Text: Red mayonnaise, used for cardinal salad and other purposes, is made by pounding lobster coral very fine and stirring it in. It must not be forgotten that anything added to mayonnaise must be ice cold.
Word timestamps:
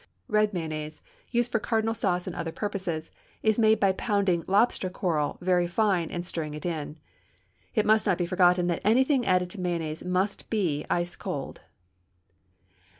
Red 0.27 0.51
mayonnaise, 0.51 1.03
used 1.29 1.51
for 1.51 1.59
cardinal 1.59 1.93
salad 1.93 2.25
and 2.25 2.35
other 2.35 2.51
purposes, 2.51 3.11
is 3.43 3.59
made 3.59 3.79
by 3.79 3.91
pounding 3.91 4.43
lobster 4.47 4.89
coral 4.89 5.37
very 5.41 5.67
fine 5.67 6.09
and 6.09 6.25
stirring 6.25 6.55
it 6.55 6.65
in. 6.65 6.97
It 7.75 7.85
must 7.85 8.07
not 8.07 8.17
be 8.17 8.25
forgotten 8.25 8.65
that 8.65 8.81
anything 8.83 9.27
added 9.27 9.51
to 9.51 9.61
mayonnaise 9.61 10.03
must 10.03 10.49
be 10.49 10.87
ice 10.89 11.15
cold. 11.15 11.61